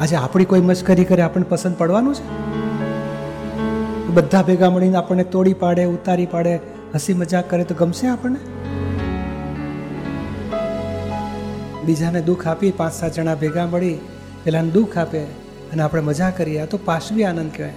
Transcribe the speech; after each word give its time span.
આજે 0.00 0.16
આપણી 0.16 0.44
કોઈ 0.44 0.60
મશ્કરી 0.60 1.04
કરે, 1.04 1.22
આપણને 1.22 1.46
પસંદ 1.48 1.76
પડવાનું 1.76 2.14
છે? 2.14 2.24
બધા 4.06 4.42
ભેગા 4.42 4.70
મળીને 4.70 4.96
આપણને 4.96 5.24
તોડી 5.24 5.54
પાડે, 5.54 5.84
ઉતારી 5.84 6.26
પાડે, 6.26 6.60
હસી 6.94 7.14
મજાક 7.14 7.50
કરે, 7.50 7.64
તો 7.64 7.74
ગમશે 7.74 8.06
આપણને? 8.06 8.38
બીજાને 11.84 12.22
દુઃખ 12.22 12.46
આપી 12.46 12.70
પાંચ 12.70 12.94
સાત 12.94 13.12
જણા 13.12 13.34
ભેગા 13.34 13.66
મળી, 13.66 13.98
પેલાને 14.44 14.70
દુઃખ 14.70 14.98
આપે 14.98 15.24
અને 15.72 15.82
આપણે 15.82 16.02
મજા 16.02 16.30
કરીએ. 16.30 16.58
આ 16.58 16.66
તો 16.66 16.78
પાશવી 16.84 17.24
આનંદ 17.24 17.50
કહેવાય. 17.56 17.72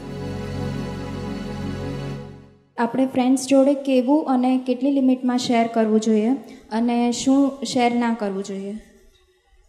આપણે 2.78 3.06
ફ્રેન્ડ્સ 3.06 3.48
જોડે 3.48 3.74
કેવું 3.74 4.28
અને 4.28 4.58
કેટલી 4.58 4.92
લિમિટમાં 4.92 5.38
શેર 5.38 5.68
કરવું 5.68 6.00
જોઈએ 6.00 6.30
અને 6.72 7.12
શું 7.12 7.52
શેર 7.66 7.96
ના 7.96 8.14
કરવું 8.14 8.44
જોઈએ? 8.44 8.78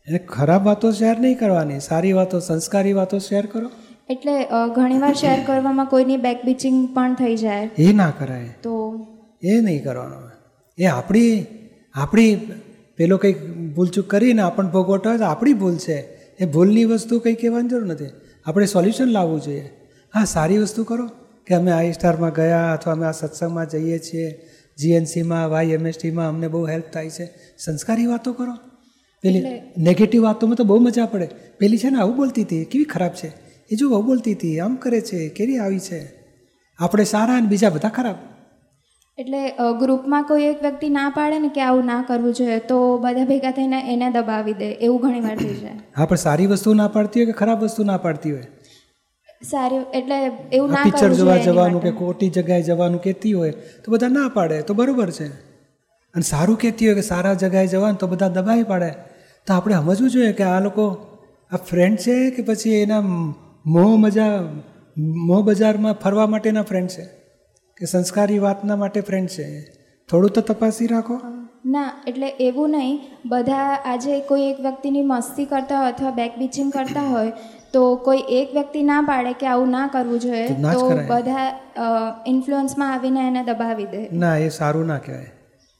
એને 0.09 0.19
ખરાબ 0.19 0.64
વાતો 0.66 0.93
શેર 0.93 1.19
નહીં 1.19 1.38
કરવાની 1.38 1.80
સારી 1.80 2.12
વાતો 2.12 2.41
સંસ્કારી 2.41 2.92
વાતો 2.92 3.19
શેર 3.19 3.47
કરો. 3.47 3.70
એટલે 4.11 4.47
ઘણીવાર 4.75 5.15
શેર 5.15 5.42
કરવામાં 5.47 5.87
કોઈની 5.87 6.16
બેક 6.16 6.45
બીચિંગ 6.45 6.95
પણ 6.95 7.15
થઈ 7.15 7.37
જાય. 7.37 7.70
એ 7.78 7.92
ના 7.92 8.12
કરાય. 8.19 8.48
તો? 8.62 9.06
એ 9.42 9.61
નહીં 9.61 9.84
કરવાનું 9.84 10.30
એ 10.78 10.84
આપણી 10.84 11.47
આપણી 11.95 12.52
પેલો 12.97 13.16
કંઈક 13.16 13.47
ભૂલચૂક 13.75 14.06
કરીને 14.06 14.42
આપણને 14.42 14.70
ભોગવટ 14.70 15.06
હોય 15.06 15.19
તો 15.19 15.25
આપણી 15.25 15.52
ભૂલ 15.52 15.77
છે. 15.77 15.98
એ 16.41 16.45
ભૂલની 16.45 16.84
વસ્તુ 16.84 17.19
કંઈ 17.19 17.34
કહેવાની 17.34 17.69
જરૂર 17.69 17.87
નથી. 17.87 18.06
આપણે 18.47 18.66
સોલ્યુશન 18.66 19.05
લાવવું 19.05 19.41
જોઈએ. 19.41 19.70
હા 20.14 20.25
સારી 20.25 20.59
વસ્તુ 20.59 20.84
કરો. 20.84 21.06
કે 21.47 21.55
અમે 21.55 21.70
આઈ 21.70 21.92
સ્ટારમાં 21.92 22.33
ગયા 22.33 22.73
અથવા 22.73 22.92
અમે 22.92 23.06
આ 23.06 23.12
સત્સંગમાં 23.12 23.69
જઈએ 23.69 23.98
છીએ. 23.98 24.48
જીએનસીમાં 24.78 25.50
વાય 25.50 25.66
એમએસટીમાં 25.66 26.28
અમને 26.28 26.48
બહુ 26.48 26.66
હેલ્પ 26.66 26.84
થાય 26.92 27.11
છે. 27.11 27.30
સંસ્કારી 27.59 28.06
વાતો 28.06 28.33
કરો. 28.33 28.72
પેલી 29.25 29.43
નેગેટિવ 29.87 30.23
વાતોમાં 30.23 30.57
તો 30.57 30.65
બહુ 30.65 30.79
મજા 30.79 31.07
પડે. 31.07 31.27
પેલી 31.59 31.79
છે 31.79 31.91
ને 31.91 31.99
આવું 31.99 32.17
બોલતી 32.17 32.45
હતી 32.45 32.65
કેવી 32.67 32.85
ખરાબ 32.87 33.15
છે? 33.15 33.29
એ 33.70 33.77
જો 33.77 33.87
આવું 33.89 34.06
બોલતી 34.06 34.34
હતી 34.34 34.61
આમ 34.61 34.75
કરે 34.77 35.01
છે 35.03 35.19
કેવી 35.31 35.59
આવી 35.59 35.81
છે? 35.81 36.01
આપણે 36.79 37.05
સારા 37.05 37.37
અને 37.37 37.48
બીજા 37.48 37.70
બધા 37.70 37.91
ખરાબ. 37.91 38.19
એટલે 39.19 39.41
ગ્રુપમાં 39.79 40.25
કોઈ 40.25 40.47
એક 40.47 40.62
વ્યક્તિ 40.62 40.89
ના 40.89 41.11
પાડે 41.11 41.39
ને 41.39 41.48
કે 41.48 41.62
આવું 41.62 41.87
ના 41.87 42.01
કરવું 42.03 42.34
જોઈએ 42.39 42.59
તો 42.70 42.79
બધા 42.98 43.27
ભેગા 43.27 43.53
થઈને 43.53 43.79
એને 43.92 44.09
દબાવી 44.11 44.55
દે 44.55 44.69
એવું 44.81 45.01
ઘણીવાર 45.03 45.39
થઈ 45.39 45.55
જાય. 45.57 45.77
હા 45.97 46.07
પણ 46.07 46.23
સારી 46.23 46.47
વસ્તુ 46.47 46.75
ના 46.75 46.89
પાડતી 46.89 47.20
હોય 47.20 47.33
કે 47.33 47.39
ખરાબ 47.39 47.64
વસ્તુ 47.64 47.83
ના 47.84 47.98
પાડતી 47.98 48.33
હોય? 48.33 48.47
સારી 49.42 49.81
એટલે 49.92 50.19
એવું 50.53 50.70
ના 50.70 50.84
પિક્ચર 50.86 51.12
જોવા 51.12 51.39
જવાનું 51.41 51.81
કે. 51.83 51.92
ખોટી 52.01 52.31
જગ્યાએ 52.31 52.64
જવાનું 52.64 53.01
કહેતી 53.01 53.34
હોય 53.34 53.53
તો 53.83 53.92
બધા 53.92 54.09
ના 54.11 54.29
પાડે 54.36 54.62
તો 54.64 54.75
બરોબર 54.75 55.11
છે. 55.12 55.27
અને 56.14 56.25
સારું 56.25 56.57
કહેતી 56.57 56.86
હોય 56.86 56.97
કે 56.97 57.05
સારા 57.07 57.34
જગ્યાએ 57.36 57.69
જવાનું 57.69 57.98
તો 57.98 58.07
બધા 58.09 58.31
દબાઈ 58.36 58.64
પાડે. 58.64 58.91
તો 59.47 59.55
આપણે 59.55 59.75
સમજવું 59.75 60.11
જોઈએ 60.11 60.33
કે 60.33 60.45
આ 60.45 60.61
લોકો 60.61 60.85
આ 61.53 61.57
ફ્રેન્ડ 61.57 61.98
છે 61.98 62.31
કે 62.31 62.43
પછી 62.43 62.75
એના 62.75 63.01
મોહ 63.67 63.97
મજા 63.98 64.31
મોહ 64.98 65.43
બજારમાં 65.45 65.95
ફરવા 65.95 66.27
માટેના 66.27 66.62
ફ્રેન્ડ 66.62 66.91
છે? 66.91 67.05
કે 67.79 67.87
સંસ્કારી 67.87 68.39
વાતના 68.39 68.77
માટે 68.77 69.01
ફ્રેન્ડ 69.01 69.29
છે? 69.29 69.47
થોડું 70.09 70.31
તો 70.31 70.41
તપાસી 70.41 70.87
રાખો. 70.87 71.20
ના 71.67 72.05
એટલે 72.07 72.29
એવું 72.29 72.70
નહીં. 72.70 73.01
બધા 73.27 73.69
આજે 73.87 74.20
કોઈ 74.20 74.43
એક 74.43 74.61
વ્યક્તિની 74.61 75.03
મસ્તી 75.03 75.45
કરતા 75.45 75.83
હોય 75.83 75.93
અથવા 75.93 76.11
બેક 76.11 76.33
બીચિંગ 76.39 76.73
કરતા 76.73 77.07
હોય 77.11 77.33
તો 77.73 77.97
કોઈ 77.97 78.25
એક 78.31 78.55
વ્યક્તિ 78.55 78.83
ના 78.83 79.01
પાડે 79.01 79.33
કે 79.33 79.47
આવું 79.47 79.70
ના 79.70 79.87
કરવું 79.87 80.20
જોઈએ 80.20 80.48
તો. 80.73 80.89
બધા 81.09 81.47
ઇન્ફ્લુઅન્સમાં 82.27 82.93
આવીને 82.95 83.29
એને 83.29 83.43
દબાવી 83.45 83.87
દે. 83.87 84.09
ના 84.13 84.37
એ 84.37 84.48
સારું 84.48 84.87
ના 84.87 84.98
કહેવાય. 84.98 85.31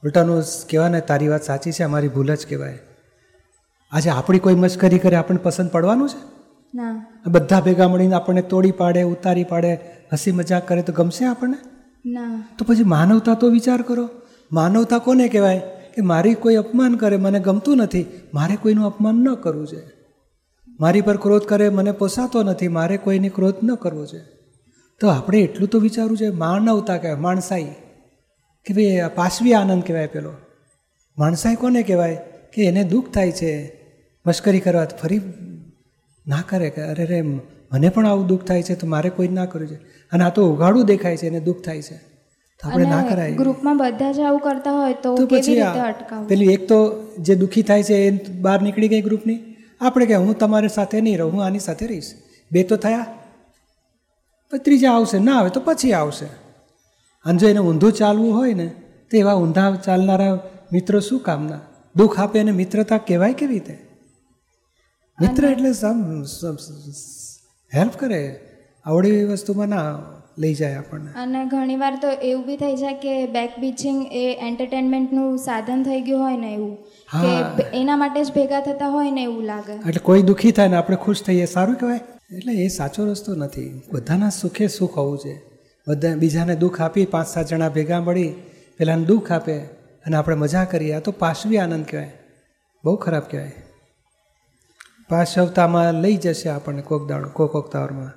ઉલટાનું 0.05 0.43
કહેવાય 0.71 0.89
ને 0.89 1.01
તારી 1.01 1.29
વાત 1.29 1.43
સાચી 1.43 1.73
છે 1.73 1.85
અમારી 1.85 2.09
ભૂલ 2.09 2.35
જ 2.35 2.47
કહેવાય. 2.49 2.79
આજે 3.93 4.11
આપણી 4.11 4.39
કોઈ 4.39 4.55
મશ્કરી 4.55 4.98
કરે 4.98 5.17
આપણને 5.17 5.41
પસંદ 5.43 5.71
પડવાનું 5.71 6.09
છે? 6.09 6.19
ના. 6.75 7.07
બધા 7.27 7.61
ભેગા 7.61 7.89
મળીને 7.89 8.15
આપણને 8.15 8.43
તોડી 8.43 8.71
પાડે 8.71 9.03
ઉતારી 9.03 9.45
પાડે 9.45 9.79
હસી 10.12 10.33
મજાક 10.33 10.69
કરે 10.69 10.83
તો 10.83 10.93
ગમશે 10.93 11.25
આપણને? 11.25 11.69
ના. 12.06 12.49
તો 12.59 12.65
પછી 12.69 12.84
માનવતા 12.84 13.34
તો 13.34 13.49
વિચાર 13.49 13.83
કરો. 13.83 14.09
માનવતા 14.53 14.99
કોને 14.99 15.28
કહેવાય? 15.28 15.59
કે 15.97 16.03
મારી 16.03 16.34
કોઈ 16.34 16.55
અપમાન 16.55 16.94
કરે 16.94 17.16
મને 17.16 17.41
ગમતું 17.41 17.77
નથી. 17.77 18.06
મારે 18.34 18.56
કોઈનું 18.56 18.87
અપમાન 18.87 19.15
ન 19.15 19.34
કરવું 19.34 19.66
છે. 19.66 19.83
મારી 20.81 21.00
પર 21.00 21.16
ક્રોધ 21.16 21.43
કરે 21.43 21.69
મને 21.69 21.93
પોસાતો 21.93 22.43
નથી. 22.43 22.69
મારે 22.69 22.97
કોઈની 22.97 23.28
ક્રોધ 23.28 23.55
ન 23.62 23.75
કરવો 23.75 24.06
છે. 24.06 24.21
તો 25.00 25.09
આપણે 25.09 25.41
એટલું 25.41 25.69
તો 25.69 25.78
વિચારવું 25.78 26.16
છે. 26.16 26.31
માનવતા 26.31 26.97
કહેવાય 26.97 27.21
માણસાઈ. 27.21 27.75
કે 28.66 28.75
ભાઈ 28.75 29.11
પાશવી 29.15 29.55
આનંદ 29.55 29.83
કહેવાય 29.83 30.06
પેલો. 30.06 30.33
માણસાઈ 31.19 31.55
કોને 31.55 31.83
કહેવાય? 31.83 32.19
કે 32.55 32.65
એને 32.65 32.84
દુઃખ 32.84 33.11
થાય 33.15 33.33
છે. 33.33 33.81
મશ્કરી 34.27 34.60
કરવા 34.60 34.84
ફરી 34.84 35.21
ના 36.27 36.43
કરે 36.49 36.71
કે 36.71 36.83
અરે 36.83 37.05
રે 37.05 37.21
મને 37.22 37.88
પણ 37.88 38.06
આવું 38.06 38.27
દુઃખ 38.27 38.44
થાય 38.44 38.62
છે 38.62 38.75
તો 38.75 38.87
મારે 38.87 39.10
કોઈ 39.10 39.28
ના 39.28 39.47
કરવું 39.47 39.69
છે. 39.69 39.75
અને 40.12 40.25
આ 40.25 40.28
તો 40.28 40.55
ઉઘાડું 40.55 40.87
દેખાય 40.87 41.16
છે 41.16 41.27
એને 41.27 41.41
દુઃખ 41.41 41.65
થાય 41.65 41.83
છે. 41.83 41.97
તો 42.60 42.69
આપણે 42.69 42.84
ના 42.84 43.03
કરાય. 43.03 43.34
ગ્રુપમાં 43.34 43.77
બધા 43.77 44.12
જ 44.12 44.21
આવું 44.21 44.41
કરતા 44.41 44.72
હોય 44.72 44.93
તો 44.93 45.15
કેવી 45.16 45.41
પછી 45.41 45.55
રીતે 45.55 45.81
અટકાવવું 45.81 46.28
પેલી 46.28 46.53
એક 46.53 46.69
તો 46.69 46.78
જે 47.19 47.34
દુઃખી 47.34 47.62
થાય 47.62 47.83
છે 47.83 47.94
એ 47.94 48.33
બહાર 48.41 48.62
નીકળી 48.62 48.88
ગઈ 48.88 49.00
ગ્રુપની. 49.00 49.56
આપણે 49.81 50.06
કે 50.06 50.15
હું 50.15 50.39
તમારી 50.39 50.69
સાથે 50.69 51.00
નહીં 51.00 51.19
રહું 51.19 51.33
હું 51.33 51.44
આની 51.44 51.59
સાથે 51.59 51.87
રહીશ. 51.87 52.12
બે 52.53 52.62
તો 52.62 52.77
થયા. 52.77 53.06
પછી 54.50 54.59
ત્રીજા 54.59 54.93
આવશે 54.93 55.19
ના 55.19 55.39
આવે 55.39 55.50
તો 55.50 55.60
પછી 55.60 55.93
આવશે. 55.93 56.27
અને 57.25 57.39
જો 57.39 57.49
એને 57.49 57.59
ઊંધું 57.59 57.93
ચાલવું 57.93 58.34
હોય 58.34 58.54
ને 58.54 58.66
તો 59.10 59.16
એવા 59.16 59.34
ઊંધા 59.34 59.77
ચાલનારા 59.77 60.39
મિત્રો 60.72 61.00
શું 61.00 61.21
કામના? 61.21 61.60
દુઃખ 61.97 62.21
આપે 62.21 62.39
એને 62.39 62.50
મિત્રતા 62.50 62.99
કહેવાય 62.99 63.33
કેવી 63.33 63.53
રીતે? 63.53 63.91
મિત્ર 65.22 65.44
એટલે 65.44 65.71
હેલ્પ 67.72 67.94
કરે 67.99 68.22
આવડી 68.84 69.25
વસ્તુમાં 69.25 69.69
ના 69.69 69.84
લઈ 70.38 70.55
જાય 70.55 70.75
આપણને. 70.75 71.10
અને 71.16 71.41
ઘણીવાર 71.47 71.94
તો 72.03 72.09
એવું 72.28 72.47
બી 72.47 72.56
થઈ 72.56 72.77
જાય 72.77 72.94
કે 72.94 73.15
બેક 73.27 73.59
બીચિંગ 73.59 73.99
એ 74.12 74.25
એન્ટરટેનમેન્ટનું 74.49 75.38
સાધન 75.38 75.83
થઈ 75.83 76.00
ગયું 76.00 76.22
હોય 76.22 76.37
ને 76.37 76.53
એવું 76.55 76.75
કે 77.56 77.65
એના 77.81 77.97
માટે 77.97 78.25
જ 78.25 78.34
ભેગા 78.34 78.60
થતા 78.60 78.88
હોય 78.88 79.10
ને 79.10 79.22
એવું 79.22 79.44
લાગે. 79.44 79.72
એટલે 79.72 80.03
કોઈ 80.03 80.22
દુઃખી 80.22 80.53
થાય 80.53 80.69
ને 80.69 80.77
આપણે 80.77 80.97
ખુશ 80.97 81.22
થઈએ 81.22 81.47
સારું 81.47 81.77
કહેવાય. 81.77 82.00
એટલે 82.37 82.53
એ 82.65 82.69
સાચો 82.69 83.06
રસ્તો 83.10 83.34
નથી. 83.34 83.83
બધાના 83.93 84.31
સુખે 84.31 84.69
સુખ 84.69 84.97
હોવું 84.99 85.19
છે. 85.19 85.34
બધા 85.89 86.15
બીજાને 86.16 86.54
દુઃખ 86.56 86.81
આપી 86.81 87.04
પાંચ 87.06 87.28
સાત 87.28 87.47
જણા 87.47 87.69
ભેગા 87.69 88.00
મળી 88.00 88.31
પેલાને 88.78 89.04
દુઃખ 89.04 89.33
આપે 89.33 89.59
અને 90.06 90.16
આપણે 90.16 90.37
મજા 90.37 90.65
કરીએ. 90.65 90.93
આ 90.93 91.00
તો 91.00 91.12
પાશવી 91.12 91.59
આનંદ 91.59 91.84
કહેવાય. 91.91 92.12
બહુ 92.84 92.97
ખરાબ 92.97 93.22
કહેવાય. 93.31 93.53
પાશવતામાં 95.12 96.03
લઈ 96.03 96.19
જશે 96.19 96.50
આપણને 96.50 96.83
કોક 96.84 97.09
દાડો 97.09 97.33
કોક 97.34 97.53
કોક 97.53 97.73
દાવરમાં 97.73 98.12